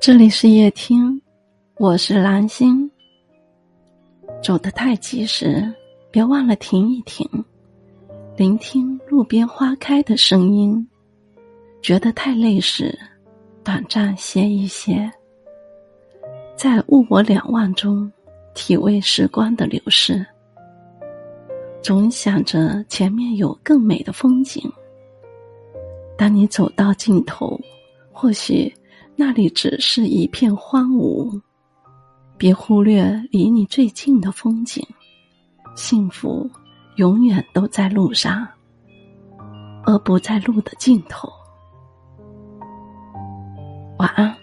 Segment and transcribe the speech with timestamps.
[0.00, 1.20] 这里是夜听，
[1.76, 2.90] 我是蓝心。
[4.42, 5.70] 走得太急时，
[6.10, 7.28] 别忘了停一停，
[8.34, 10.82] 聆听路边花开的声音；
[11.82, 12.98] 觉得太累时，
[13.62, 15.12] 短暂歇一歇，
[16.56, 18.10] 在物我两忘中
[18.54, 20.24] 体味时光的流逝。
[21.82, 24.62] 总想着前面有更美的风景，
[26.16, 27.60] 当你走到尽头，
[28.10, 28.74] 或许。
[29.20, 31.38] 那里只是一片荒芜，
[32.38, 34.82] 别忽略离你最近的风景。
[35.76, 36.50] 幸福
[36.96, 38.48] 永远都在路上，
[39.84, 41.30] 而不在路的尽头。
[43.98, 44.34] 晚安。